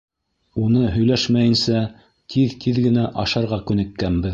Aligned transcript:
Уны 0.63 0.81
һөйләшмәйенсә, 0.95 1.85
тиҙ-тиҙ 2.37 2.85
генә 2.89 3.09
ашарға 3.27 3.67
күнеккәнбеҙ. 3.71 4.29